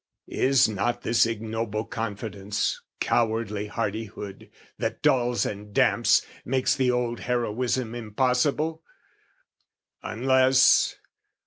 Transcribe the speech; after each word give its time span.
Is 0.25 0.67
it 0.67 0.73
not 0.73 1.03
this 1.03 1.27
ignoble 1.27 1.85
confidence, 1.85 2.81
Cowardly 2.99 3.67
hardihood, 3.67 4.49
that 4.79 5.03
dulls 5.03 5.45
and 5.45 5.75
damps, 5.75 6.25
Makes 6.43 6.73
the 6.75 6.89
old 6.89 7.19
heroism 7.19 7.93
impossible? 7.93 8.81
Unless... 10.01 10.95